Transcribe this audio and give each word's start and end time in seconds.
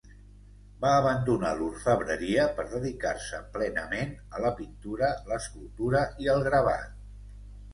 Va 0.83 0.93
abandonar 1.01 1.51
l'orfebreria 1.59 2.47
per 2.61 2.65
dedicar-se 2.71 3.43
plenament 3.59 4.17
a 4.39 4.41
la 4.47 4.53
pintura, 4.63 5.13
l'escultura 5.29 6.03
i 6.25 6.33
el 6.37 6.43
gravat. 6.49 6.99